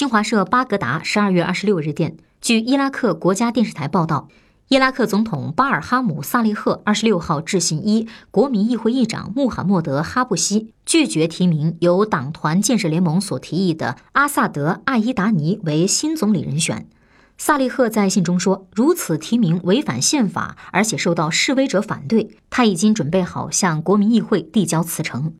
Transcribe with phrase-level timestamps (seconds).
[0.00, 4.28] 新华社巴格达十二月二十六日电，据伊拉克国家电视台报道，
[4.68, 16.88] 伊拉克总统巴尔哈姆·萨利赫二十六号致信一国民议会议长穆罕默德·哈布西，拒绝提名由党团建设联盟所提议的阿萨德·艾伊达尼为新总理人选。
[17.36, 22.38] 萨利赫在信中说：“如此提名违反宪法，而且受到示威者反对。
[22.48, 25.34] 他已经准备好向国民议会递交辞呈。”